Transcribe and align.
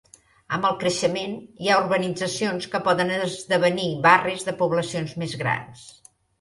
Amb 0.55 0.63
el 0.69 0.77
creixement, 0.83 1.35
hi 1.65 1.69
ha 1.73 1.77
urbanitzacions 1.83 2.67
que 2.73 2.83
poden 2.89 3.13
esdevenir 3.19 3.87
barris 4.09 4.49
de 4.51 4.59
poblacions 4.65 5.17
més 5.25 5.41
grans. 5.47 5.89